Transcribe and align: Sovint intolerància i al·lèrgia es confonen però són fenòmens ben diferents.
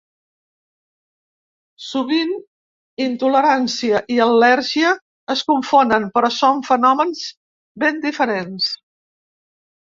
Sovint 1.87 2.31
intolerància 3.05 4.01
i 4.15 4.17
al·lèrgia 4.25 4.95
es 5.35 5.45
confonen 5.53 6.09
però 6.17 6.33
són 6.39 6.65
fenòmens 6.71 7.23
ben 7.85 8.03
diferents. 8.09 8.73